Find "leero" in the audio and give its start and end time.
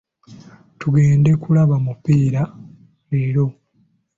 3.09-3.45